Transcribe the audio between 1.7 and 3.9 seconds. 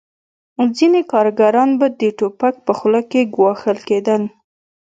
به د ټوپک په خوله ګواښل